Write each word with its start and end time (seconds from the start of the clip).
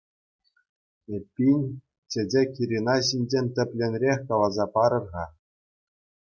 Эппин, 1.17 1.61
Чечек-Ирина 2.15 2.95
ҫинчен 3.11 3.45
тӗплӗнрех 3.61 4.19
каласа 4.33 4.65
парӑр-ха? 4.79 5.23